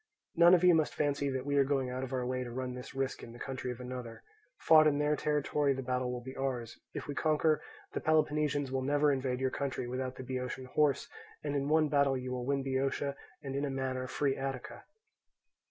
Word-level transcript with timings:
None 0.35 0.55
of 0.55 0.63
you 0.63 0.73
must 0.73 0.95
fancy 0.95 1.29
that 1.29 1.45
we 1.45 1.57
are 1.57 1.63
going 1.63 1.91
out 1.91 2.03
of 2.03 2.11
our 2.11 2.25
way 2.25 2.43
to 2.43 2.49
run 2.49 2.73
this 2.73 2.95
risk 2.95 3.21
in 3.21 3.33
the 3.33 3.39
country 3.39 3.69
of 3.71 3.79
another. 3.79 4.23
Fought 4.57 4.87
in 4.87 4.97
their 4.97 5.15
territory 5.15 5.75
the 5.75 5.83
battle 5.83 6.11
will 6.11 6.23
be 6.23 6.33
for 6.33 6.41
ours: 6.41 6.79
if 6.95 7.05
we 7.05 7.13
conquer, 7.13 7.61
the 7.93 8.01
Peloponnesians 8.01 8.71
will 8.71 8.81
never 8.81 9.11
invade 9.11 9.39
your 9.39 9.51
country 9.51 9.87
without 9.87 10.15
the 10.15 10.23
Boeotian 10.23 10.65
horse, 10.65 11.07
and 11.43 11.55
in 11.55 11.69
one 11.69 11.87
battle 11.87 12.17
you 12.17 12.31
will 12.31 12.47
win 12.47 12.63
Boeotia 12.63 13.15
and 13.43 13.55
in 13.55 13.63
a 13.63 13.69
manner 13.69 14.07
free 14.07 14.35
Attica. 14.35 14.85